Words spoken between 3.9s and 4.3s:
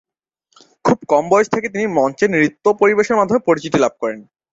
করেন।